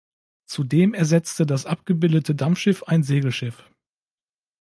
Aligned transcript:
Zudem 0.47 0.95
ersetzte 0.95 1.45
das 1.45 1.67
abgebildete 1.67 2.33
Dampfschiff 2.33 2.81
ein 2.81 3.03
Segelschiff. 3.03 3.69